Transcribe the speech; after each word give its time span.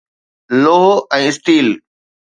لوهه 0.63 0.95
۽ 1.19 1.23
اسٽيل 1.33 1.67